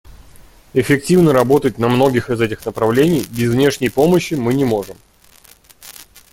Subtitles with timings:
[0.73, 4.97] Эффективно работать на многих из этих направлений без внешней помощи мы не можем.